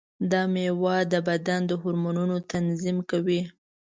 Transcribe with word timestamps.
دا 0.31 0.41
مېوه 0.53 0.95
د 1.13 1.15
بدن 1.27 1.59
د 1.67 1.71
هورمونونو 1.81 2.35
تنظیم 2.51 2.97
کوي. 3.09 3.41